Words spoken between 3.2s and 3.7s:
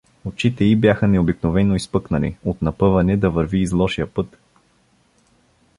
върви